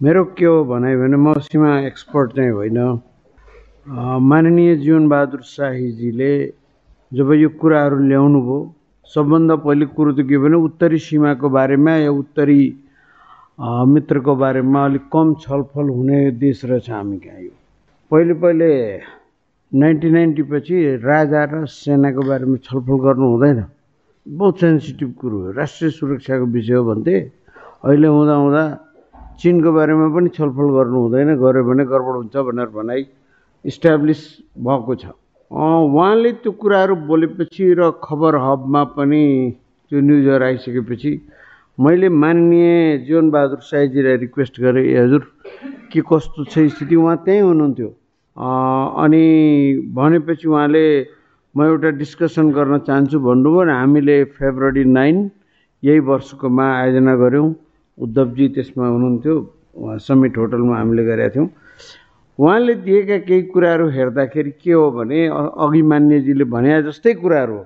मेरो 0.00 0.24
के 0.36 0.44
हो 0.44 0.64
भने 0.68 0.92
भने 0.96 1.16
म 1.16 1.32
सीमा 1.40 1.88
एक्सपर्ट 1.88 2.36
चाहिँ 2.36 2.50
होइन। 2.52 2.78
माननीय 4.20 4.76
जीवनबहादुर 4.76 5.40
शाहीजीले 5.40 6.32
जब 7.12 7.32
यो 7.32 7.48
कुराहरू 7.56 7.96
ल्याउनु 8.04 8.40
भयो 8.44 8.58
सबभन्दा 9.08 9.54
पहिले 9.64 9.86
कुरो 9.96 10.12
त 10.12 10.20
के 10.28 10.36
भने 10.36 10.56
उत्तरी 10.68 10.98
सीमाको 11.00 11.48
बारेमा 11.48 11.92
या 11.96 12.10
उत्तरी 12.12 12.60
मित्रको 13.56 14.36
बारेमा 14.36 14.84
अलिक 14.84 15.08
कम 15.08 15.34
छलफल 15.40 15.88
हुने 15.88 16.18
देश 16.44 16.64
रहेछ 16.68 16.90
हामी 16.92 17.16
कहाँ 17.24 17.40
यो। 17.40 17.56
पहिले 18.10 18.34
पहिले 18.36 18.68
नाइन्टिन 19.72 20.12
नाइन्टी 20.12 20.42
पछि 20.52 20.76
राजा 21.00 21.42
र 21.48 21.64
सेनाको 21.72 22.20
बारेमा 22.20 22.56
छलफल 22.68 22.96
गर्नु 23.00 23.26
हुँदैन। 23.32 23.64
बहुत 24.26 24.60
सेन्सिटिभ 24.60 25.10
कुरो 25.20 25.36
हो। 25.40 25.50
राष्ट्रिय 25.56 25.90
सुरक्षाको 25.90 26.44
विषय 26.52 26.74
हो 26.74 26.84
भन्थे। 26.84 27.16
अहिले 27.80 28.08
हुँदा 28.12 28.34
हुँदा 28.44 28.64
चिनको 29.40 29.70
बारेमा 29.72 30.06
पनि 30.14 30.28
छलफल 30.36 30.68
गर्नु 30.76 30.98
हुँदैन 31.04 31.30
गऱ्यो 31.42 31.62
भने 31.68 31.84
गडबड 31.92 32.14
हुन्छ 32.16 32.36
भनेर 32.48 32.68
भनाइ 32.76 33.00
इस्टाब्लिस 33.64 34.20
भएको 34.66 34.94
छ। 35.00 35.04
उहाँले 35.50 36.30
त्यो 36.42 36.52
कुराहरू 36.60 36.94
बोलेपछि 37.10 37.64
र 37.78 37.90
खबर 38.04 38.34
हबमा 38.44 38.82
पनि 38.96 39.24
त्यो 39.90 40.00
न्युजहरू 40.00 40.44
आइसकेपछि 40.44 41.12
मैले 41.78 42.08
माननीय 42.08 42.72
जीवनबहादुर 43.06 43.60
साईजीलाई 43.70 44.16
रिक्वेस्ट 44.24 44.60
गरेँ 44.60 44.84
"ए 44.88 44.96
हजुर 44.96 45.22
के 45.92 46.00
कस्तो 46.08 46.44
छ 46.48 46.54
स्थिति? 46.72 46.96
उहाँ 46.96 47.16
त्यहीँ 47.24 47.42
हुनुहुन्थ्यो। 47.42 47.88
अनि 49.04 49.24
भनेपछि 49.96 50.48
उहाँले 50.48 50.84
म 51.54 51.58
एउटा 51.64 51.90
डिस्कसन 52.00 52.50
गर्न 52.56 52.78
चाहन्छु 52.88 53.18
भन्नुभयो 53.20 53.62
र 53.68 53.70
हामीले 53.70 54.16
फेब्रुअरी 54.36 54.84
नाइन 54.84 55.16
यही 55.82 56.00
वर्षकोमा 56.08 56.66
आयोजना 56.80 57.14
गऱ्यौँ। 57.22 57.48
उद्धवजी 57.98 58.46
त्यसमा 58.54 58.86
हुनुहुन्थ्यो। 58.88 59.34
समिट 59.76 60.38
होटलमा 60.38 60.74
हामीले 60.78 61.04
गरेका 61.04 61.28
थियौँ। 61.34 61.48
उहाँले 62.38 62.74
दिएका 62.84 63.18
केही 63.28 63.42
कुराहरू 63.52 63.86
हेर्दाखेरि 63.96 64.50
के 64.60 64.72
हो 64.72 64.90
भने 64.92 65.20
अघि 65.64 65.82
मान्यजीले 65.82 66.44
भने 66.44 66.82
जस्तै 66.88 67.14
कुराहरू 67.20 67.56
हो। 67.56 67.64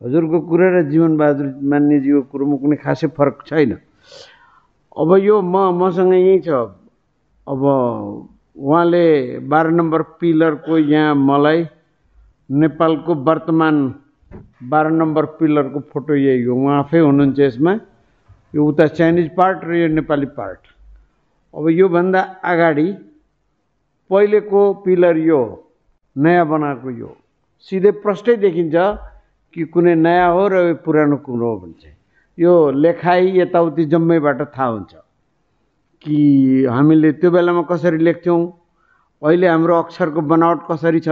हजुरको 0.00 0.38
कुरा 0.48 0.68
र 0.74 0.76
जीवनबहादुर 0.92 1.48
मान्यजीको 1.72 2.20
कुरोमा 2.32 2.56
कुनै 2.60 2.76
खासै 2.84 3.08
फरक 3.16 3.36
छैन। 3.48 3.72
अब 4.96 5.10
यो 5.24 5.36
म 5.40 5.56
मसँग 5.76 6.12
यहीँ 6.12 6.40
छ। 6.40 6.48
अब 7.46 7.60
उहाँले 8.56 9.04
बाह्र 9.44 9.68
नम्बर 9.70 10.02
पिलरको 10.20 10.78
यहाँ 10.78 11.14
मलाई 11.14 11.60
नेपालको 12.50 13.12
वर्तमान 13.28 13.76
बाह्र 14.70 14.90
नम्बर 14.90 15.24
पिलरको 15.40 15.80
फोटो 15.92 16.14
यही 16.14 16.42
हो। 16.44 16.56
उहाँ 16.56 16.78
आफै 16.84 16.98
हुनुहुन्छ 17.00 17.38
यसमा। 17.40 17.72
यो 18.54 18.64
उता 18.66 18.86
चाइनिज 18.98 19.28
पार्ट 19.36 19.64
र 19.64 19.74
यो 19.74 19.88
नेपाली 19.88 20.26
पार्ट 20.38 20.60
अब 21.54 21.68
योभन्दा 21.70 22.20
अगाडि 22.44 22.88
पहिलेको 24.10 24.62
पिलर 24.84 25.16
यो 25.16 25.38
हो, 25.38 25.70
नयाँ 26.16 26.46
बनाएको 26.48 26.90
यो 26.90 27.10
सिधै 27.66 27.90
प्रष्टै 28.02 28.36
देखिन्छ 28.44 28.74
कि 29.54 29.64
कुनै 29.74 29.94
नयाँ 29.94 30.30
हो 30.34 30.46
र 30.48 30.74
पुरानो 30.84 31.16
कुरो 31.26 31.50
हो 31.50 31.56
भने 31.62 31.92
यो 32.38 32.54
लेखाइ 32.70 33.38
यताउति 33.38 33.84
जम्मैबाट 33.92 34.40
थाहा 34.56 34.66
हुन्छ 34.66 34.92
कि 36.04 36.16
हामीले 36.70 37.12
त्यो 37.20 37.30
बेलामा 37.30 37.62
कसरी 37.70 37.98
लेख्थ्यौँ 37.98 38.40
अहिले 39.22 39.46
हाम्रो 39.46 39.74
अक्षरको 39.78 40.20
बनावट 40.32 40.60
कसरी 40.70 41.00
छ 41.06 41.08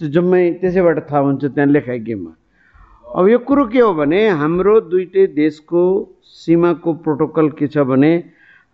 त्यो 0.00 0.08
जम्मै 0.14 0.42
त्यसैबाट 0.60 0.98
थाहा 1.10 1.20
हुन्छ 1.26 1.44
त्यहाँ 1.44 1.68
लेखाइ 1.68 1.98
गेममा। 2.06 2.32
अब 3.08 3.28
यो 3.28 3.38
कुरो 3.48 3.64
के 3.72 3.80
हो 3.80 3.92
भने 3.94 4.18
हाम्रो 4.36 4.80
दुइटै 4.92 5.26
देशको 5.32 5.82
सीमाको 6.28 6.92
प्रोटोकल 7.04 7.48
के 7.56 7.66
छ 7.66 7.84
भने 7.88 8.10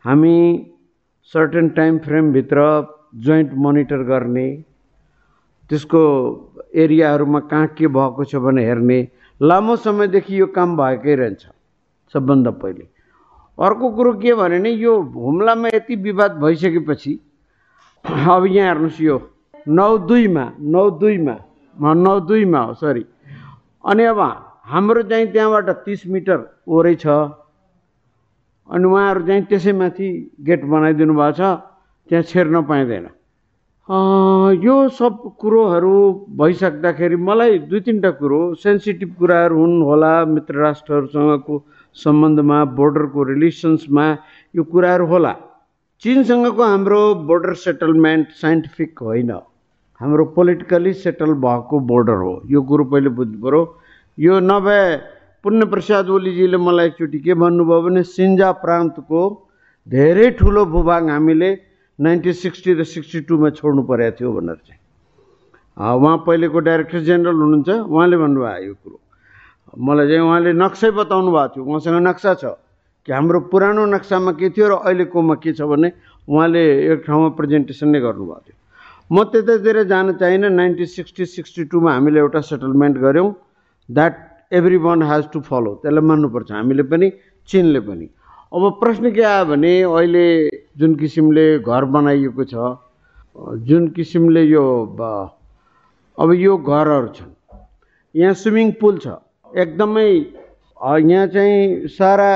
हामी 0.05 0.35
सर्टेन 1.35 1.69
टाइम 1.77 1.99
फ्रेमभित्र 2.07 2.65
जोइन्ट 3.27 3.53
मोनिटर 3.67 4.03
गर्ने 4.11 4.47
त्यसको 5.71 6.03
एरियाहरूमा 6.75 7.41
कहाँ 7.47 7.67
के 7.79 7.87
भएको 7.95 8.25
छ 8.25 8.43
भने 8.43 8.65
हेर्ने 8.67 8.99
लामो 9.41 9.77
समयदेखि 9.87 10.41
यो 10.41 10.47
काम 10.51 10.77
भएकै 10.77 11.15
रहन्छ 11.15 11.47
सबभन्दा 12.15 12.51
पहिले। 12.59 12.85
अर्को 13.59 13.91
कुरो 13.95 14.13
के 14.19 14.35
भने 14.35 14.59
नि 14.59 14.71
यो 14.83 15.01
हुम्लामा 15.15 15.69
यति 15.79 15.97
विवाद 16.11 16.39
भइसकेपछि 16.43 17.19
अब 18.05 18.47
यहाँ 18.51 18.69
हेर्नुहोस् 18.69 19.01
यो 19.01 19.23
नौ 19.69 19.91
दुईमा 20.11 20.53
नौ 20.75 20.89
दुईमा 21.01 21.37
नौ 21.95 22.21
दुईमा 22.21 22.61
हो 22.61 22.75
सरी। 22.83 23.05
अनि 23.85 24.05
अब 24.05 24.21
हाम्रो 24.65 25.03
चाहिँ 25.11 25.27
त्यहाँबाट 25.33 25.69
तिस 25.85 26.07
मिटर 26.09 26.39
वरै 26.69 26.95
छ। 26.95 27.07
अनि 28.69 28.85
उहाँहरू 28.89 29.27
चाहिँ 29.27 29.45
त्यसैमाथि 29.45 30.09
गेट 30.41 30.65
बनाइदिनु 30.65 31.15
भएको 31.15 31.33
छ। 31.37 31.41
त्यहाँ 32.09 32.25
छेर्न 32.33 32.63
पाइँदैन। 32.65 33.07
यो 34.65 34.75
सब 34.89 35.37
कुरोहरू 35.41 35.95
भइसक्दाखेरि 36.41 37.17
मलाई 37.21 37.59
दुई 37.69 37.81
तिनवटा 37.85 38.11
कुरो 38.21 38.41
सेन्सिटिभ 38.65 39.11
कुराहरू 39.21 39.57
हुन् 39.61 39.83
होला 39.85 40.13
मित्र 40.25 40.55
राष्ट्रहरूसँगको 40.65 41.55
सम्बन्धमा 41.97 42.59
बोर्डरको 42.79 43.21
रिलेसन्समा 43.33 44.07
यो 44.57 44.63
कुराहरू 44.65 45.07
होला। 45.07 45.35
चिनसँगको 46.03 46.63
हाम्रो 46.65 47.03
बोर्डर 47.29 47.55
सेटलमेन्ट 47.65 48.29
साइन्टिफिक 48.41 48.99
होइन। 49.01 49.33
हाम्रो 50.05 50.25
पोलिटिकली 50.37 50.93
सेटल 51.01 51.33
भएको 51.41 51.81
बोर्डर 51.89 52.19
हो। 52.21 52.33
यो 52.45 52.61
कुरो 52.61 52.85
पहिले 52.93 53.09
बुझ्नु 53.17 53.41
पऱ्यो। 53.41 53.61
यो 54.21 54.35
नभए 54.45 54.81
पुण्य 55.41 55.65
प्रसाद 55.73 56.09
ओलीजीले 56.13 56.57
मलाई 56.61 56.87
एकचोटि 56.93 57.19
के 57.25 57.33
भन्नुभयो 57.33 57.81
भने 57.89 58.03
सिन्जा 58.13 58.51
प्रान्तको 58.61 59.21
धेरै 59.89 60.31
ठुलो 60.37 60.65
भूभाग 60.69 61.09
हामीले 61.09 61.51
नाइन्टिन 61.99 62.33
सिक्सटी 62.37 62.73
र 62.77 62.85
सिक्सटी 62.85 63.21
टूमा 63.33 63.51
छोड्नु 63.57 63.83
परेको 63.89 64.17
थियो 64.21 64.33
भनेर 64.37 64.59
चाहिँ। 64.61 64.81
उहाँ 65.81 66.17
पहिलेको 66.29 66.59
डाइरेक्टर 66.69 67.01
जेनरल 67.09 67.41
हुनुहुन्छ। 67.41 67.69
उहाँले 67.89 68.17
भन्नुभयो 68.21 68.61
यो 68.61 68.75
कुरो। 68.85 68.97
मलाई 69.73 70.07
चाहिँ 70.09 70.25
उहाँले 70.29 70.53
नक्सै 70.53 70.91
बताउनु 71.01 71.31
भएको 71.33 71.49
थियो। 71.55 71.65
उहाँसँग 71.65 71.97
नक्सा 72.05 72.35
छ 72.45 72.45
कि 73.09 73.13
हाम्रो 73.13 73.41
पुरानो 73.49 73.85
नक्सामा 73.89 74.33
के 74.37 74.53
थियो 74.53 74.69
र 74.69 74.73
अहिलेकोमा 74.85 75.35
के 75.41 75.53
छ 75.57 75.65
भने 75.65 75.89
उहाँले 76.29 76.63
एक 76.93 77.09
ठाउँमा 77.09 77.29
प्रेजेन्टेसन 77.41 77.89
नै 77.89 78.01
गर्नुभएको 78.05 78.45
थियो। 78.45 78.57
म 79.11 79.23
त्यतातिर 79.33 79.83
जान 79.85 80.13
चाहिनँ 80.17 80.49
नाइन्टिन 80.51 80.87
सिक्सटी 80.89 81.25
सिक्सटी 81.27 81.65
टूमा 81.73 81.93
हामीले 81.93 82.21
एउटा 82.21 82.41
सेटलमेन्ट 82.41 82.97
गऱ्यौँ। 82.99 83.29
That 83.89 84.15
everyone 84.81 85.03
has 85.03 85.25
to 85.33 85.41
follow 85.45 85.75
त्यसलाई 85.83 86.05
मान्नुपर्छ। 86.09 86.51
हामीले 86.53 86.83
पनि 86.89 87.11
चिनले 87.49 87.81
पनि। 87.85 88.07
अब 88.53 88.63
प्रश्न 88.81 89.11
के 89.13 89.23
आयो 89.23 89.45
भने 89.45 89.73
अहिले 89.83 90.25
जुन 90.79 90.95
किसिमले 90.97 91.45
घर 91.61 91.85
बनाइएको 91.85 92.45
छ 92.49 92.55
जुन 93.69 93.89
किसिमले 93.93 94.43
यो 94.43 94.65
अब 96.19 96.33
यो 96.33 96.57
घरहरू 96.57 97.09
छन् 97.13 97.33
यहाँ 98.15 98.35
स्विमिङ 98.41 98.73
पुल 98.81 98.99
छ। 99.05 99.07
एकदमै 99.53 100.09
यहाँ 100.09 101.27
चाहिँ 101.35 101.89
सारा 101.93 102.31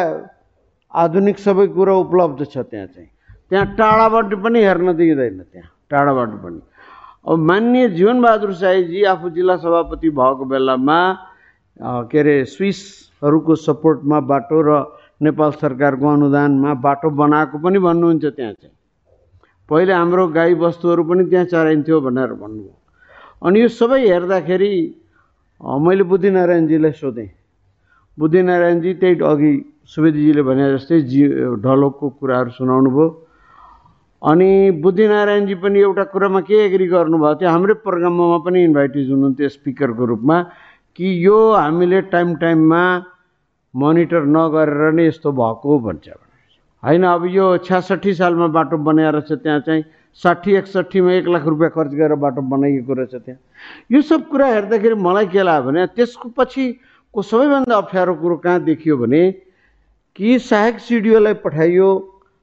आधुनिक 0.94 1.38
सबै 1.38 1.66
कुरो 1.72 1.98
उपलब्ध 2.00 2.44
छ 2.44 2.58
त्यहाँ 2.58 2.86
चाहिँ। 2.86 3.08
त्यहाँ 3.50 3.66
टाढाबाट 3.78 4.34
पनि 4.44 4.64
हेर्न 4.64 4.92
दिँदैन 4.92 5.40
त्यहाँ। 5.48 5.70
टाढाबाट 5.90 6.30
पनि। 6.42 6.60
अब 7.28 7.38
मान्य 7.38 7.88
जीवनबहादुर 7.96 8.52
साईजी 8.54 9.02
आफू 9.12 9.28
जिल्ला 9.36 9.56
सभापति 9.56 10.10
भएको 10.10 10.44
बेलामा 10.44 10.98
के 12.10 12.18
अरे 12.18 12.34
स्विसहरूको 12.44 13.54
सपोर्टमा 13.56 14.18
बाटो 14.30 14.58
र 14.62 14.70
नेपाल 15.22 15.50
सरकारको 15.58 16.06
अनुदानमा 16.08 16.74
बाटो 16.78 17.10
बनाएको 17.10 17.58
पनि 17.58 17.78
भन्नुहुन्छ 17.78 18.24
त्यहाँ 18.24 18.52
चाहिँ। 18.52 18.74
पहिले 19.68 19.92
हाम्रो 19.92 20.26
गाई 20.32 20.54
बस्तुहरू 20.54 21.02
पनि 21.04 21.24
त्यहाँ 21.30 21.46
चराइन्थ्यो 21.52 22.00
भनेर 22.00 22.32
भन्नुभयो। 22.38 22.74
अनि 23.46 23.60
यो 23.60 23.68
सबै 23.68 24.00
हेर्दाखेरि 24.08 24.72
मैले 25.60 26.04
बुद्धिनारायणजीलाई 26.10 26.92
सोधेँ। 27.02 27.30
बुद्धिनारायणजी 28.18 28.90
त्यही 29.00 29.14
अघि 29.22 29.52
सुवेदीजीले 29.86 30.42
भने 30.42 30.64
जस्तै 30.74 31.00
जी 31.10 31.22
ढलोको 31.62 32.06
कुराहरू 32.18 32.50
सुनाउनु 32.58 32.90
भयो 32.90 33.06
अनि 34.22 34.70
बुद्धिनारायणजी 34.82 35.54
पनि 35.62 35.80
एउटा 35.80 36.04
कुरामा 36.12 36.40
के 36.40 36.54
एग्री 36.64 36.86
गर्नुभएको 36.86 37.34
थियो 37.40 37.50
हाम्रै 37.50 37.74
प्रोग्राममा 37.86 38.38
पनि 38.44 38.62
इन्भाइटिज 38.64 39.10
हुनुहुन्थ्यो 39.10 39.48
स्पिकरको 39.48 40.04
रूपमा 40.12 40.38
कि 40.98 41.10
यो 41.26 41.36
हामीले 41.54 42.00
टाइम 42.14 42.34
टाइममा 42.36 42.82
मोनिटर 43.74 44.24
नगरेर 44.36 44.90
नै 44.92 45.06
यस्तो 45.06 45.32
भएको 45.32 45.78
भन्छ 45.84 46.08
होइन 46.82 47.02
अब 47.06 47.26
यो 47.30 47.46
छ्यासठी 47.66 48.14
सालमा 48.14 48.46
बाटो 48.56 48.76
बनाएर 48.88 49.20
छ 49.28 49.38
त्यहाँ 49.38 49.60
चाहिँ 49.68 49.84
साठी 50.18 50.54
एकसट्ठीमा 50.60 51.12
एक 51.12 51.28
लाख 51.28 51.46
रुपियाँ 51.46 51.70
खर्च 51.70 51.94
गरेर 52.00 52.14
बाटो 52.24 52.42
बनाइएको 52.54 52.94
रहेछ 52.94 53.14
त्यहाँ। 53.14 53.38
यो 53.92 54.02
सब 54.02 54.28
कुरा 54.28 54.46
हेर्दाखेरि 54.46 54.94
मलाई 54.98 55.26
के 55.30 55.42
लाग्यो 55.42 55.66
भने 55.68 55.86
त्यसको 55.94 56.28
पछिको 56.34 57.22
सबैभन्दा 57.22 57.76
अप्ठ्यारो 57.76 58.14
कुरो 58.22 58.36
कहाँ 58.42 58.62
देखियो 58.64 58.96
भने 58.98 59.22
कि 60.16 60.38
सहायक 60.48 60.78
सिडिओलाई 60.88 61.34
पठाइयो 61.46 61.88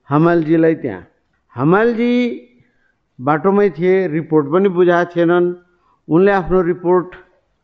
हमालजीलाई 0.09 0.75
त्यहाँ। 0.85 1.03
हमालजी 1.55 2.13
बाटोमै 3.19 3.69
थिए 3.77 3.91
रिपोर्ट 4.07 4.47
पनि 4.53 4.69
बुझाएको 4.77 5.11
थिएनन् 5.11 5.45
उनले 6.07 6.31
आफ्नो 6.31 6.61
रिपोर्ट 6.61 7.15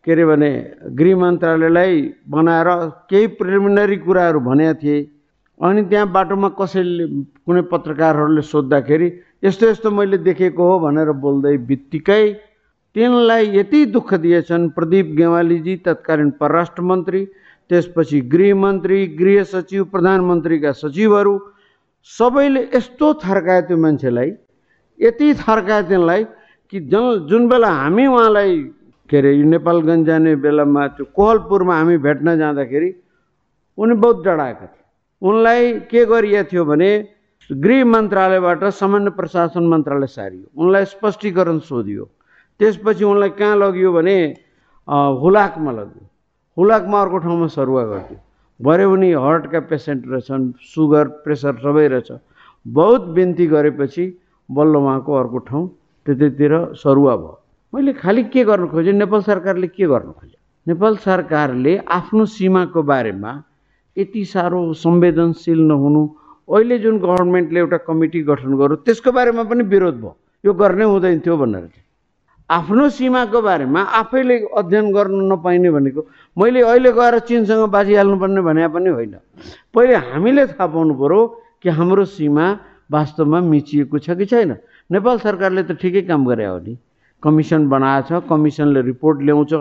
के 0.08 0.12
अरे 0.12 0.26
भने 0.26 0.52
गृह 1.00 1.18
मन्त्रालयलाई 1.18 1.98
बनाएर 2.30 2.70
केही 3.12 3.28
प्रिलिमिनरी 3.40 3.98
कुराहरू 4.06 4.40
भनेका 4.48 4.74
थिए। 4.84 5.00
अनि 5.60 5.84
त्यहाँ 5.92 6.08
बाटोमा 6.12 6.50
कसैले 6.62 7.06
कुनै 7.46 7.62
पत्रकारहरूले 7.68 8.42
सोद्धाखेरि 8.54 9.12
यस्तो 9.44 9.68
यस्तो 9.70 9.92
मैले 9.92 10.18
देखेको 10.24 10.72
हो 10.72 10.80
भनेर 10.88 11.12
बोल्दै 11.20 11.56
बित्तिकै 11.68 12.24
तिनलाई 12.96 13.52
यति 13.60 13.86
दुःख 13.92 14.14
दिएछन्। 14.24 14.70
प्रदीप 14.72 15.08
गेवालीजी 15.20 15.76
तत्कालीन 15.86 16.30
परराष्ट्र 16.40 16.82
मन्त्री 16.82 17.26
त्यसपछि 17.70 18.22
गृहमन्त्री 18.32 19.06
गृह 19.20 19.44
सचिव 19.52 19.84
प्रधानमन्त्रीका 19.92 20.72
सचिवहरू 20.80 21.40
सबैले 22.08 22.62
यस्तो 22.76 23.14
थर्कायो 23.24 23.62
त्यो 23.68 23.78
मान्छेलाई 23.78 24.32
यति 25.00 25.34
थर्कायो 25.42 25.82
तिनलाई 25.90 26.24
कि 26.74 26.80
जन 26.92 27.28
जुन 27.30 27.48
बेला 27.50 27.70
हामी 27.70 28.06
उहाँलाई 28.08 28.58
के 29.10 29.18
अरे 29.18 29.32
नेपालगञ्ज 29.44 30.06
जाने 30.08 30.36
बेलामा 30.44 30.88
त्यो 30.98 31.06
कोहलपुरमा 31.16 31.76
हामी 31.78 31.98
भेट्न 32.06 32.38
जाँदाखेरि 32.38 32.90
उनी 33.78 33.96
बहुत 34.02 34.24
डराएका 34.26 34.66
थिए। 34.66 34.84
उनलाई 35.22 35.74
के 35.92 36.06
गरिएको 36.06 36.50
थियो 36.52 36.64
भने 36.66 36.92
गृह 37.50 37.86
मन्त्रालयबाट 37.86 38.64
सामान्य 38.72 39.10
प्रशासन 39.20 39.64
मन्त्रालय 39.68 40.08
सारियो। 40.08 40.46
उनलाई 40.56 40.86
स्पष्टीकरण 40.86 41.60
सोधियो। 41.60 42.04
त्यसपछि 42.60 43.04
उनलाई 43.04 43.30
कहाँ 43.40 43.56
लगियो 43.58 43.92
भने 43.94 44.18
हुलाकमा 44.88 45.72
लग्यो। 45.72 46.04
हुलाकमा 46.58 47.02
अर्को 47.02 47.18
ठाउँमा 47.18 47.48
सरुवा 47.48 47.84
गरिदियो। 47.84 48.20
भरे 48.62 48.84
उनी 48.86 49.12
हार्टका 49.12 49.60
पेसेन्ट 49.70 50.04
रहेछन् 50.08 50.52
सुगर 50.74 51.08
प्रेसर 51.26 51.54
सबै 51.62 51.88
रहेछ। 51.88 52.12
बहुत 52.66 53.02
बिन्ती 53.16 53.46
गरेपछि 53.48 54.06
बल्ल 54.50 54.76
उहाँको 54.78 55.14
अर्को 55.14 55.38
ठाउँ 55.50 55.68
त्यतैतिर 56.06 56.54
सरुवा 56.78 57.16
भयो। 57.16 57.38
मैले 57.74 57.94
खालि 57.94 58.24
के 58.30 58.44
गर्नु 58.44 58.68
खोजेँ? 58.68 58.94
नेपाल 58.94 59.22
सरकारले 59.22 59.68
के 59.68 59.86
गर्नु 59.88 60.12
खोज्यो 60.12 60.40
नेपाल 60.68 60.96
सरकारले 61.02 61.78
आफ्नो 61.90 62.26
सीमाको 62.26 62.82
बारेमा 62.84 63.32
यति 63.98 64.24
साह्रो 64.26 64.62
संवेदनशील 64.78 65.60
नहुनु। 65.68 66.04
अहिले 66.54 66.78
जुन 66.80 66.98
गभर्मेन्टले 67.00 67.60
एउटा 67.60 67.78
कमिटी 67.88 68.22
गठन 68.30 68.52
गर्यो 68.60 68.76
त्यसको 68.86 69.12
बारेमा 69.12 69.44
पनि 69.50 69.64
विरोध 69.64 69.96
भयो। 70.02 70.16
यो 70.44 70.54
गर्नै 70.54 70.86
हुँदैन 70.86 71.20
थियो 71.26 71.38
भनेर 71.38 71.66
चाहिँ। 71.66 71.86
आफ्नो 72.52 72.88
सीमाको 72.90 73.42
बारेमा 73.42 73.82
आफैले 73.96 74.36
अध्ययन 74.60 74.92
गर्नु 74.92 75.22
नपाइने 75.32 75.70
भनेको 75.72 76.02
मैले 76.38 76.62
अहिले 76.62 76.92
गएर 76.92 77.20
चिनसँग 77.24 77.64
बाजिहाल्नुपर्ने 77.72 78.42
भने 78.44 78.68
पनि 78.68 78.90
होइन। 78.92 79.16
पहिले 79.72 79.96
हामीले 80.12 80.46
थाहा 80.52 80.68
पाउनु 80.68 80.94
पऱ्यो 81.00 81.20
कि 81.64 81.70
हाम्रो 81.72 82.06
सीमा 82.12 82.46
वास्तवमा 82.92 83.40
मिचिएको 83.48 83.98
छ 84.04 84.20
कि 84.20 84.26
छैन। 84.28 84.52
नेपाल 84.92 85.18
सरकारले 85.24 85.64
त 85.64 85.80
ठिकै 85.80 86.02
काम 86.12 86.28
गरे 86.28 86.46
हो 86.46 86.60
नि। 86.60 86.76
कमिसन 87.24 87.70
बनाएछ 87.70 88.28
कमिसनले 88.28 88.82
रिपोर्ट 88.82 89.22
ल्याउँछ। 89.22 89.54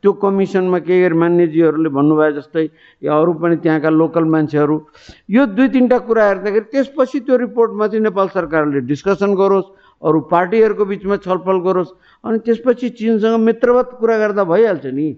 त्यो 0.00 0.12
कमिसनमा 0.22 0.78
के 0.88 0.94
गरे 1.02 1.16
मान्यजीहरूले 1.20 1.90
भन्नुभयो 1.90 2.32
जस्तै 2.38 2.64
अरू 3.04 3.32
पनि 3.42 3.56
त्यहाँका 3.60 3.90
लोकल 3.90 4.24
मान्छेहरू। 4.24 4.76
यो 5.28 5.42
दुई 5.52 5.68
तिनवटा 5.68 5.98
कुरा 6.00 6.24
हेर्दाखेरि 6.28 6.66
त्यसपछि 6.72 7.18
त्यो 7.28 7.36
रिपोर्टमा 7.44 7.86
चाहिँ 7.92 8.02
नेपाल 8.08 8.28
सरकारले 8.32 8.80
डिस्कसन 8.88 9.34
गरोस्। 9.36 9.68
अरू 10.02 10.18
पार्टीहरूको 10.30 10.84
बिचमा 10.84 11.16
छलफल 11.26 11.58
गरोस्। 11.66 11.90
अनि 12.24 12.38
त्यसपछि 12.46 12.88
चिनसँग 12.98 13.36
मित्रवत 13.40 13.88
कुरा 14.00 14.16
गर्दा 14.18 14.44
भइहाल्छ 14.44 14.86
नि। 14.86 15.08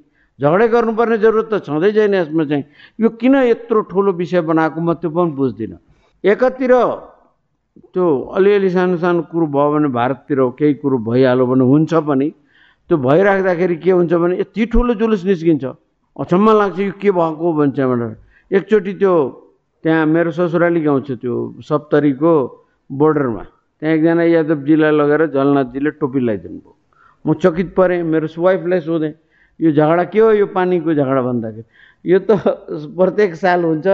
झगडै 0.40 0.66
गर्नुपर्ने 0.68 1.16
जरुरत 1.20 1.48
त 1.52 1.54
छँदै 1.68 1.92
छैन 1.92 2.14
यसमा 2.14 2.44
चाहिँ। 2.48 2.64
यो 3.00 3.08
किन 3.20 3.34
यत्रो 3.44 3.80
ठुलो 3.92 4.12
विषय 4.16 4.40
बनाएको 4.40 4.80
म 4.80 4.96
त्यो 4.96 5.10
पनि 5.12 5.32
बुझ्दिनँ। 5.36 5.78
एकातिर 6.24 6.72
त्यो 7.92 8.06
अलिअलि 8.36 8.70
सानो 8.70 8.96
सानो 9.04 9.22
कुरो 9.28 9.46
भयो 9.46 9.68
भने 9.72 9.88
भारततिर 9.92 10.40
केही 10.58 10.74
कुरो 10.80 10.96
भइहाल्यो 11.04 11.46
भने 11.46 11.64
हुन्छ 11.64 11.92
पनि। 12.08 12.28
त्यो 12.88 12.96
भइराख्दाखेरि 12.98 13.76
के 13.84 13.90
हुन्छ 13.90 14.12
भने 14.12 14.34
यति 14.40 14.62
ठुलो 14.72 14.94
जुलुस 14.96 15.24
निस्किन्छ। 15.28 15.64
अचम्म 16.16 16.46
लाग्छ 16.56 16.78
यो 16.80 16.92
के 16.96 17.10
भएको 17.12 17.46
भन्छ 17.52 17.78
भनेर। 17.80 18.12
एकचोटि 18.50 18.92
त्यो 18.96 19.14
त्यहाँ 19.84 20.06
मेरो 20.06 20.30
ससुराली 20.32 20.80
गाउँ 20.80 21.00
छ 21.04 21.10
त्यो 21.20 21.36
सप्तरीको 21.68 22.32
बोर्डरमा। 22.90 23.44
त्यहाँ 23.80 23.94
एकजना 23.96 24.24
यादवजीलाई 24.24 24.92
लगेर 24.92 25.22
झलनाथजीले 25.32 25.90
टोपी 26.00 26.20
लगाइदिनु 26.20 26.58
भयो 26.60 26.74
म 27.24 27.34
चकित 27.40 27.68
परेँ 27.76 28.02
मेरो 28.04 28.28
वाइफलाई 28.36 28.80
सोधेँ 28.80 29.12
यो 29.60 29.70
झगडा 29.72 30.04
के 30.12 30.18
हो 30.20 30.30
यो 30.40 30.46
पानीको 30.56 30.94
झगडा 30.94 31.20
भन्दाखेरि। 31.20 31.64
यो 32.04 32.18
त 32.24 32.30
प्रत्येक 32.96 33.34
साल 33.36 33.64
हुन्छ 33.64 33.86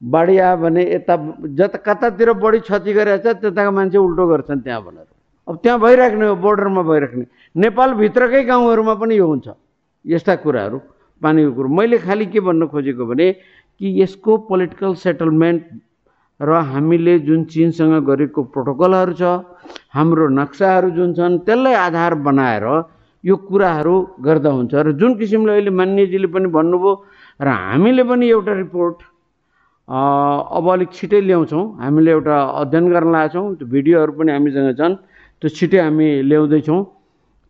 बाढी 0.00 0.36
आयो 0.38 0.56
भने 0.56 0.82
यता 0.94 1.14
जता 1.58 1.78
कतातिर 1.80 2.32
बढी 2.36 2.58
क्षति 2.64 2.92
गरेको 2.92 3.24
छ 3.24 3.36
त्यताको 3.40 3.70
मान्छे 3.72 3.98
उल्टो 3.98 4.24
गर्छन् 4.28 4.60
त्यहाँ 4.64 4.82
भनेर। 4.84 5.08
अब 5.48 5.54
त्यहाँ 5.64 5.78
भइराख्ने 5.80 6.26
हो 6.28 6.34
बोर्डरमा 6.44 6.82
भइराख्ने। 6.84 7.24
नेपालभित्रकै 7.56 8.42
गाउँहरूमा 8.44 8.94
पनि 9.00 9.14
यो 9.16 9.26
हुन्छ। 9.26 9.48
यस्ता 10.04 10.34
कुराहरू 10.44 10.78
पानीको 11.22 11.52
कुरो। 11.56 11.68
मैले 11.68 11.98
खालि 12.04 12.26
के 12.32 12.40
भन्न 12.40 12.66
खोजेको 12.68 13.04
भने 13.06 13.26
कि 13.80 13.86
यसको 14.02 14.36
पोलिटिकल 14.48 14.94
सेटलमेन्ट 14.94 15.62
र 16.40 16.50
हामीले 16.70 17.18
जुन 17.26 17.44
चिनसँग 17.52 17.94
गरेको 18.06 18.42
प्रोटोकलहरू 18.54 19.14
छ 19.20 19.22
हाम्रो 19.94 20.28
नक्साहरू 20.40 20.90
जुन 20.96 21.12
छन् 21.18 21.38
त्यसलाई 21.46 21.74
आधार 21.86 22.14
बनाएर 22.26 22.66
यो 23.24 23.36
कुराहरू 23.48 23.94
गर्दा 24.22 24.50
हुन्छ। 24.50 24.72
र 24.74 24.92
जुन 25.00 25.14
किसिमले 25.18 25.52
अहिले 25.52 25.70
मान्यजीले 25.74 26.28
पनि 26.30 26.48
भन्नुभयो 26.54 26.92
र 27.40 27.48
हामीले 27.48 28.02
पनि 28.10 28.26
एउटा 28.30 28.52
रिपोर्ट 28.62 28.96
अब 29.88 30.64
अलिक 30.72 30.90
छिटै 30.94 31.20
ल्याउँछौँ। 31.26 31.64
हामीले 31.82 32.10
एउटा 32.10 32.36
अध्ययन 32.62 32.84
गर्न 32.94 33.14
छौँ 33.34 33.46
त्यो 33.58 33.66
भिडियोहरू 33.74 34.12
पनि 34.18 34.30
हामीसँग 34.32 34.70
छन्। 34.78 34.94
त्यो 35.42 35.48
छिटै 35.58 35.78
हामी 35.82 36.08
ल्याउँदैछौँ। 36.30 36.80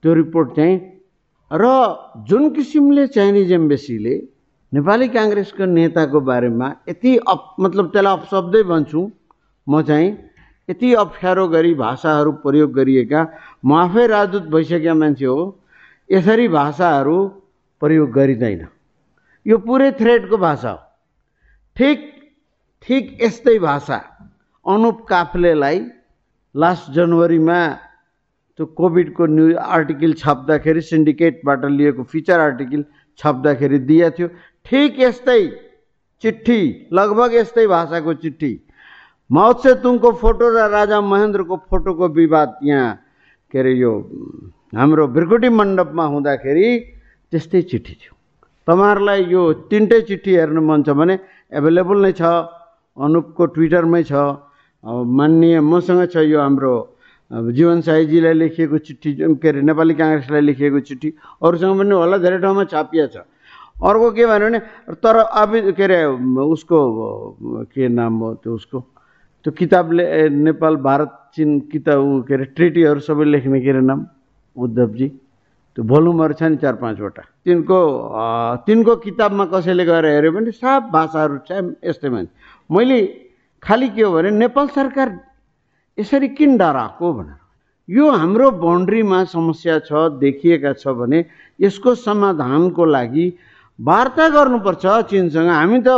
त्यो 0.05 0.11
रिपोर्ट 0.23 0.49
चाहिँ 0.57 0.75
र 1.51 1.65
जुन 2.29 2.43
किसिमले 2.57 3.07
चाइनिज 3.13 3.53
एम्बेसीले 3.53 4.15
नेपाली 4.73 5.09
काङ्ग्रेसको 5.09 5.65
नेताको 5.67 6.21
बारेमा 6.29 6.67
यति 6.89 7.17
अप 7.33 7.45
मतलब 7.61 7.87
त्यसलाई 7.93 8.17
अपशब्दै 8.19 8.63
भन्छु 8.71 9.01
म 9.67 9.83
चाहिँ 9.89 10.09
यति 10.69 10.93
अप्ठ्यारो 11.03 11.47
गरी 11.49 11.73
भाषाहरू 11.75 12.33
प्रयोग 12.45 12.73
गरिएका 12.75 13.21
म 13.65 13.73
आफै 13.75 14.07
राजदूत 14.07 14.51
भइसकेका 14.53 14.95
मान्छे 14.95 15.25
हो 15.25 15.39
यसरी 16.11 16.49
भाषाहरू 16.49 17.17
प्रयोग 17.83 18.11
गरिँदैन। 18.13 18.67
यो 19.47 19.59
पुरै 19.65 19.91
थ्रेडको 19.99 20.37
भाषा 20.37 20.71
हो। 20.71 20.79
ठिक 21.77 21.99
ठिक 22.87 23.05
यस्तै 23.23 23.59
भाषा 23.59 23.99
अनुप 24.67 25.05
काफ्लेलाई 25.09 25.81
लास्ट 26.55 26.91
जनवरीमा 26.93 27.59
त्यो 28.59 28.67
कोभिडको 28.79 29.27
न्युज 29.33 29.55
आर्टिकल 29.77 30.13
छाप्दाखेरि 30.21 30.81
सिन्डिकेटबाट 30.83 31.65
लिएको 31.79 32.03
फिचर 32.13 32.41
आर्टिकल 32.41 32.85
छाप्दाखेरि 33.19 33.79
दिएको 33.89 34.17
थियो। 34.19 34.29
ठिक 34.69 35.01
यस्तै 35.01 35.41
चिठी 36.23 36.61
लगभग 36.93 37.35
यस्तै 37.35 37.67
भाषाको 37.73 38.13
चिठी 38.23 38.53
माओत्से 39.31 39.73
तुङको 39.85 40.11
फोटो 40.23 40.49
र 40.57 40.69
राजा 40.73 40.99
महेन्द्रको 41.13 41.57
फोटोको 41.71 42.09
विवाद 42.19 42.59
यहाँ 42.69 42.91
के 43.53 43.59
अरे 43.59 43.73
यो 43.75 43.93
हाम्रो 44.77 45.07
बिरकुटी 45.17 45.49
मण्डपमा 45.49 46.05
हुँदाखेरि 46.13 46.69
त्यस्तै 47.33 47.63
चिठी 47.71 47.95
थियो। 48.01 48.13
तपाईँहरूलाई 48.69 49.25
यो 49.33 49.43
तिनटै 49.73 50.01
चिठी 50.09 50.33
हेर्नु 50.37 50.61
मन 50.61 50.83
छ 50.85 50.93
भने 51.01 51.17
एभाइलेबल 51.61 51.99
नै 52.05 52.13
छ 52.21 52.23
अनुपको 52.97 53.47
ट्विटरमै 53.57 54.03
छ 54.05 54.13
मान्य 54.85 55.61
मसँग 55.65 56.05
छ 56.13 56.29
यो 56.29 56.39
हाम्रो 56.45 56.75
जीवन 57.57 57.81
साईजीलाई 57.89 58.35
लेखिएको 58.43 58.79
चिठी 58.85 59.11
के 59.17 59.49
अरे 59.49 59.61
नेपाली 59.65 59.95
काङ्ग्रेसलाई 60.01 60.43
लेखिएको 60.49 60.81
चिठी 60.89 61.09
अरूसँग 61.41 61.79
पनि 61.81 61.95
होला 62.01 62.17
धेरै 62.21 62.39
ठाउँमा 62.45 62.65
छापिया 62.73 63.07
छ। 63.17 63.17
अर्को 63.79 64.11
के 64.11 64.27
भन्यो 64.27 64.49
भने 64.49 64.59
तर 64.99 65.17
अब 65.17 65.53
के 65.77 65.85
अरे 65.85 66.05
उसको 66.05 66.79
के 67.71 67.89
नाम 67.89 68.15
हो 68.19 68.35
त्यो 68.43 68.55
उसको? 68.55 68.79
त्यो 69.45 69.53
किताबले 69.55 70.29
नेपाल 70.35 70.77
भारत 70.83 71.11
चिन 71.35 71.59
किताब 71.71 72.27
के 72.29 72.35
अरे 72.35 72.45
ट्रिटीहरू 72.59 73.01
सबै 73.01 73.25
लेख्ने 73.25 73.61
के 73.61 73.71
अरे 73.71 73.81
नाम? 73.81 74.07
उद्धवजी। 74.57 75.09
त्यो 75.79 75.85
भोल्युमहरू 75.85 76.35
छ 76.35 76.43
नि 76.43 76.57
चार 76.59 76.75
पाँचवटा। 76.83 77.23
तिनको 77.47 77.79
तिनको 78.67 78.97
किताबमा 78.99 79.45
कसैले 79.55 79.85
गएर 79.87 80.07
हेऱ्यो 80.07 80.33
भने 80.33 80.51
साफ 80.59 80.83
भाषाहरू 80.91 81.39
छ 81.47 81.51
यस्तै 81.87 82.09
मान्छे। 82.11 82.35
मैले 82.75 82.99
खालि 83.63 83.89
के 83.95 84.03
हो 84.03 84.11
भने 84.13 84.31
नेपाल 84.43 84.67
सरकार 84.75 85.09
यसरी 85.99 86.29
किन 86.35 86.57
डराएको 86.59 87.13
भनेर। 87.15 87.39
यो 87.89 88.11
हाम्रो 88.11 88.51
बााउन्ड्रीमा 88.59 89.25
समस्या 89.31 89.79
छ 89.87 90.19
देखिएका 90.19 90.73
छ 90.83 90.99
भने 90.99 91.25
यसको 91.63 91.95
समाधानको 91.95 92.85
लागि 92.85 93.27
वार्ता 93.79 94.29
गर्नुपर्छ 94.29 94.85
चिनसँग। 95.11 95.49
हामी 95.49 95.79
त 95.87 95.89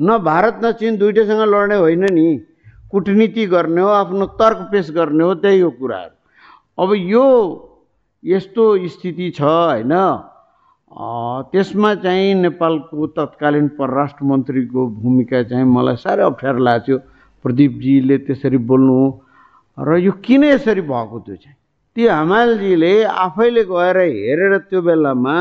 न 0.00 0.18
भारत 0.24 0.60
न 0.64 0.72
चिन 0.78 0.96
दुइटैसँग 0.96 1.42
लड्ने 1.52 1.76
होइन 1.76 2.04
नि। 2.12 2.26
कुटनीति 2.90 3.46
गर्ने 3.46 3.80
हो 3.80 3.88
आफ्नो 3.88 4.26
तर्क 4.40 4.58
पेस 4.72 4.90
गर्ने 4.96 5.24
हो 5.24 5.34
त्यही 5.42 5.60
हो 5.60 5.70
कुराहरू। 5.70 6.14
अब 6.78 6.92
यो 6.94 7.26
यस्तो 8.24 8.64
स्थिति 8.88 9.30
छ 9.36 9.42
होइन? 9.42 9.92
त्यसमा 11.52 11.94
चाहिँ 12.00 12.34
नेपालको 12.34 13.06
तत्कालीन 13.16 13.68
परराष्ट्र 13.76 14.24
मन्त्रीको 14.24 14.86
भूमिका 14.96 15.42
चाहिँ 15.50 15.64
मलाई 15.64 15.96
साह्रै 15.96 16.24
अप्ठ्यारो 16.24 16.58
लागेको 16.58 16.86
थियो 16.86 16.98
प्रदीपजीले 17.44 18.16
त्यसरी 18.26 18.58
बोल्नु 18.64 18.98
र 19.78 19.96
यो 19.98 20.12
किन 20.24 20.44
यसरी 20.44 20.80
भएको 20.80 21.18
त्यो 21.26 21.36
चाहिँ? 21.36 21.56
त्यो 21.96 22.12
हमालजीले 22.12 22.92
आफैले 23.04 23.62
गएर 23.64 23.96
हेरेर 23.98 24.56
त्यो 24.70 24.80
बेलामा 24.82 25.36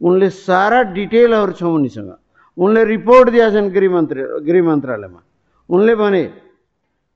उनले 0.00 0.28
सारा 0.30 0.82
डिटेलहरू 0.96 1.52
छ 1.52 1.62
उनीसँग 1.62 2.10
उनले 2.58 2.84
रिपोर्ट 2.84 3.26
दिएछन् 3.30 3.70
गृह 3.74 3.90
मन्त्री 3.90 4.22
गृह 4.46 4.62
मन्त्रालयमा। 4.62 5.20
उनले 5.68 5.94
भने 5.94 6.22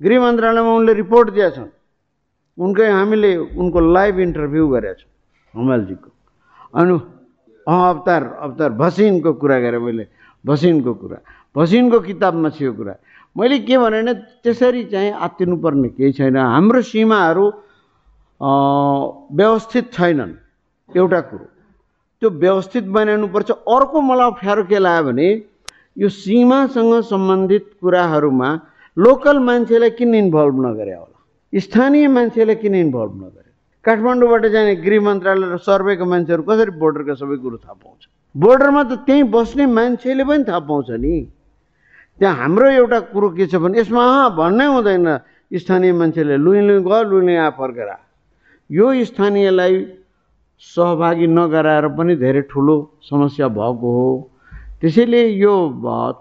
गृह 0.01 0.19
मन्त्रालयमा 0.21 0.71
उनले 0.79 0.93
रिपोर्ट 1.03 1.27
दिएका 1.31 1.51
छन्। 1.57 1.71
उनकै 2.59 2.89
हामीले 2.91 3.31
उनको 3.55 3.79
लाइभ 3.95 4.19
इन्टरभ्यू 4.19 4.65
गरेका 4.69 4.95
छौँ 4.99 5.11
हमालजीको। 5.55 6.11
अनि 6.75 6.95
अवतार 7.67 8.23
अवतार 8.47 8.71
भसिनको 8.83 9.31
कुरा 9.39 9.59
गरेँ 9.61 9.81
मैले 9.81 10.05
भसिनको 10.45 10.93
कुरा। 10.95 11.19
भसिनको 11.55 11.99
किताबमा 12.01 12.49
थियो 12.57 12.73
कुरा। 12.73 12.95
मैले 13.37 13.59
के 13.63 13.79
भने 13.79 14.03
भने 14.03 14.15
त्यसरी 14.43 14.83
चाहिँ 14.91 15.13
आत्तिनुपर्ने 15.13 15.89
केही 15.95 16.13
छैन। 16.19 16.37
हाम्रो 16.37 16.81
सीमाहरू 16.83 17.45
व्यवस्थित 19.39 19.93
छैनन् 19.93 20.33
एउटा 20.91 21.21
कुरो। 21.31 21.47
त्यो 22.23 22.31
व्यवस्थित 22.31 22.85
बनाउनुपर्छ। 22.91 23.51
अर्को 23.51 24.01
मलाई 24.01 24.27
अप्ठ्यारो 24.27 24.63
के 24.67 24.79
लाग्यो 24.79 25.05
भने 25.07 25.29
यो 25.97 26.09
सीमासँग 26.09 26.95
सम्बन्धित 27.07 27.65
कुराहरूमा 27.81 28.49
लोकल 28.97 29.39
मान्छेलाई 29.39 29.91
किन 29.99 30.15
इन्भल्भ 30.15 30.57
नगरे 30.67 30.95
होला? 30.95 31.19
स्थानीय 31.53 32.09
मान्छेलाई 32.09 32.55
किन 32.63 32.75
इन्भल्भ 32.75 33.15
नगरे? 33.23 33.51
काठमाडौँबाट 33.85 34.47
जाने 34.53 34.75
गृह 34.83 35.01
मन्त्रालय 35.01 35.47
र 35.55 35.57
सर्वेको 35.63 36.05
मान्छेहरू 36.05 36.43
कसरी 36.43 36.71
बोर्डरका 36.83 37.15
सबै 37.15 37.37
कुरो 37.39 37.57
थाहा 37.63 37.75
पाउँछ? 37.75 38.01
बोर्डरमा 38.35 38.83
त 38.83 38.93
त्यहीँ 39.07 39.31
बस्ने 39.31 39.67
मान्छेले 39.67 40.25
पनि 40.27 40.45
थाहा 40.45 40.61
पाउँछ 40.67 40.91
नि। 40.99 41.15
त्यहाँ 42.19 42.35
हाम्रो 42.35 42.67
एउटा 42.83 42.99
कुरो 43.15 43.29
के 43.39 43.47
छ 43.47 43.63
भने 43.63 43.79
यसमा 43.79 44.03
भन्नै 44.35 44.67
हुँदैन। 44.67 45.07
स्थानीय 45.55 45.93
मान्छेले 45.95 46.37
लुइँ 46.37 46.63
लुइँ 46.67 46.83
गयो 46.83 47.03
लुइँ 47.11 47.37
आ 47.39 47.49
फर्केर। 47.55 47.91
यो 48.71 48.87
स्थानीयलाई 49.05 49.75
सहभागी 50.63 51.27
नगराएर 51.27 51.87
पनि 51.99 52.15
धेरै 52.17 52.43
ठुलो 52.51 52.77
समस्या 53.11 53.49
भएको 53.49 53.89
हो। 53.97 54.09
त्यसैले 54.81 55.23
यो 55.39 55.55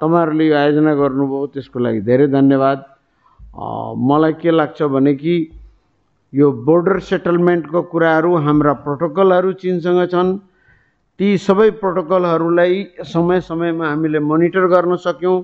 तपाईँहरूले 0.01 0.45
यो 0.47 0.55
आयोजना 0.57 0.93
गर्नुभयो 0.95 1.45
त्यसको 1.53 1.79
लागि 1.79 2.01
धेरै 2.01 2.27
धन्यवाद। 2.27 2.79
मलाई 4.09 4.33
के 4.41 4.51
लाग्छ 4.51 4.83
भने 4.93 5.13
कि 5.13 5.35
यो 6.33 6.51
बोर्डर 6.67 6.99
सेटलमेन्टको 7.09 7.81
कुराहरू 7.91 8.35
हाम्रा 8.45 8.73
प्रोटोकलहरू 8.85 9.51
चिनसँग 9.61 10.01
छन्। 10.13 10.37
ती 11.19 11.27
सबै 11.37 11.69
प्रोटोकलहरूलाई 11.81 12.75
समय 13.09 13.41
समयमा 13.41 13.85
हामीले 13.89 14.19
मोनिटर 14.21 14.65
गर्न 14.69 14.95
सक्यौँ। 15.05 15.37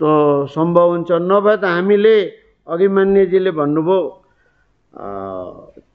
त 0.00 0.48
सम्भव 0.50 0.88
हुन्छ 0.90 1.10
नभए 1.20 1.56
त 1.56 1.64
हामीले 1.64 2.14
अघि 2.66 2.88
मान्यजीले 2.88 3.50
भन्नुभयो 3.52 4.00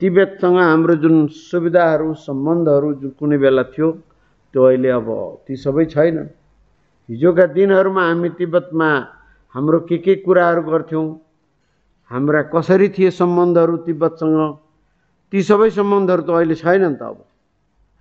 तिब्बतसँग 0.01 0.57
हाम्रो 0.59 0.95
जुन 0.95 1.15
सुविधाहरू 1.43 2.13
सम्बन्धहरू 2.21 2.93
जुन 2.95 3.11
कुनै 3.19 3.37
बेला 3.37 3.63
थियो 3.73 3.87
त्यो 4.53 4.63
अहिले 4.63 4.89
अब 4.93 5.07
ती 5.45 5.55
सबै 5.57 5.85
छैन 5.87 6.17
हिजोका 7.09 7.45
दिनहरूमा 7.55 8.03
हामी 8.03 8.29
तिब्बतमा 8.37 8.89
हाम्रो 9.55 9.79
के 9.89 9.97
के 9.97 10.15
कुराहरू 10.21 10.61
गर्थ्यौँ 10.63 11.07
हाम्रा 12.11 12.41
कसरी 12.53 12.89
थिए 12.89 13.09
सम्बन्धहरू 13.11 13.77
तिब्बतसँग 13.85 14.39
ती 15.33 15.41
सबै 15.43 15.69
सम्बन्धहरू 15.73 16.21
त 16.21 16.29
अहिले 16.31 16.55
छैनन् 16.55 16.95
त 16.95 17.01
अब। 17.03 17.17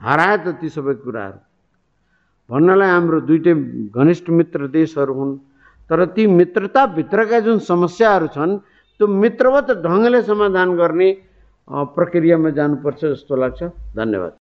हराए 0.01 0.37
त 0.37 0.47
ती 0.61 0.69
सबै 0.69 0.95
कुराहरू। 1.01 1.39
भन्नलाई 2.51 2.91
हाम्रो 2.91 3.21
दुइटै 3.29 3.55
घनिष्ठ 3.91 4.27
मित्र 4.39 4.69
देशहरू 4.71 5.15
हुन् 5.15 5.33
तर 5.91 6.05
ती 6.13 6.27
मित्रताभित्रका 6.35 7.41
जुन 7.41 7.59
समस्याहरू 7.65 8.27
छन् 8.37 8.53
त्यो 9.01 9.07
मित्रवत 9.17 9.71
ढङ्गले 9.83 10.23
समाधान 10.23 10.77
गर्ने 10.77 11.09
प्रक्रियामा 11.71 12.51
जानुपर्छ 12.51 13.05
जस्तो 13.05 13.37
लाग्छ। 13.37 13.63
धन्यवाद। 13.97 14.37